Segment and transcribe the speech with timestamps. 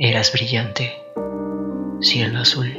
[0.00, 0.92] Eras brillante,
[2.00, 2.72] cielo azul,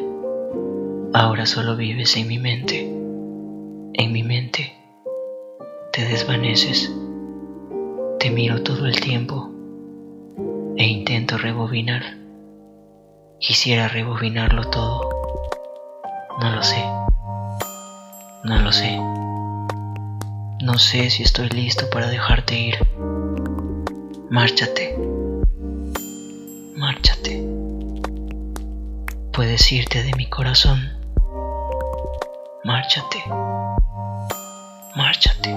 [1.14, 4.74] ahora solo vives en mi mente, en mi mente.
[5.92, 6.90] Te desvaneces,
[8.20, 9.52] te miro todo el tiempo
[10.78, 12.04] e intento rebobinar.
[13.40, 15.10] Quisiera rebobinarlo todo.
[16.40, 16.86] No lo sé,
[18.46, 18.98] no lo sé.
[20.64, 22.76] No sé si estoy listo para dejarte ir.
[24.30, 25.09] Márchate.
[29.40, 30.90] Puedes irte de mi corazón.
[32.66, 33.24] Márchate.
[34.98, 35.56] Márchate.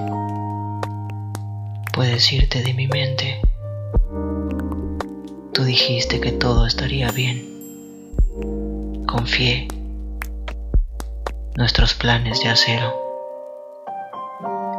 [1.91, 3.41] Puedes irte de mi mente.
[5.51, 7.45] Tú dijiste que todo estaría bien.
[9.05, 9.67] Confié.
[11.57, 12.95] Nuestros planes de acero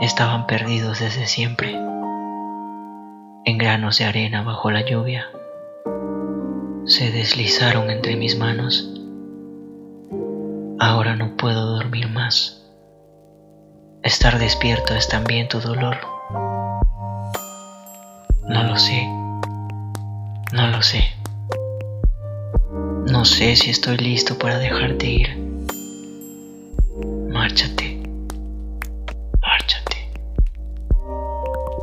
[0.01, 1.75] estaban perdidos desde siempre,
[3.45, 5.27] en granos de arena bajo la lluvia
[6.87, 8.91] se deslizaron entre mis manos.
[10.87, 12.63] Ahora no puedo dormir más.
[14.03, 15.97] Estar despierto es también tu dolor.
[18.47, 19.03] No lo sé.
[20.53, 21.03] No lo sé.
[23.11, 25.39] No sé si estoy listo para dejarte ir.
[27.31, 28.03] Márchate.
[29.41, 30.11] Márchate.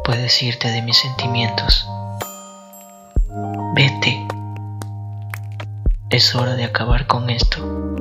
[0.04, 1.88] Puedes irte de mis sentimientos.
[3.74, 4.28] Vete.
[6.12, 8.01] Es hora de acabar con esto.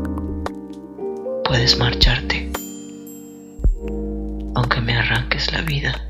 [1.50, 2.48] Puedes marcharte,
[4.54, 6.00] aunque me arranques la vida.